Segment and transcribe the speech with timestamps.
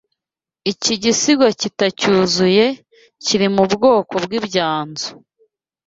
[0.71, 2.65] Iki gisigo kitacyuzuye,
[3.23, 5.11] kiri mu bwoko bw'" Ibyanzu".